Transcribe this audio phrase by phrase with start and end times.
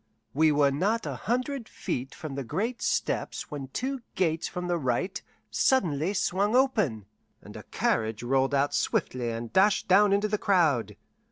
[0.33, 4.79] We were not a hundred feet from the great steps when two gates at the
[4.79, 7.05] right suddenly swung open,
[7.43, 10.97] and a carriage rolled out swiftly and dashed down into the crowd.